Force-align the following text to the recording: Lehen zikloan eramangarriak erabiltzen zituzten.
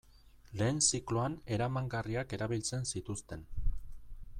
Lehen 0.61 0.79
zikloan 0.85 1.35
eramangarriak 1.57 2.35
erabiltzen 2.39 2.89
zituzten. 2.95 3.47